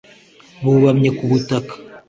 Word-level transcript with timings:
bubamye 0.63 1.09
ku 1.17 1.23
butaka 1.31 1.73